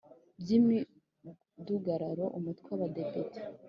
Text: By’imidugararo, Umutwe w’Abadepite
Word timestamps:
By’imidugararo, 0.41 2.25
Umutwe 2.37 2.67
w’Abadepite 2.69 3.39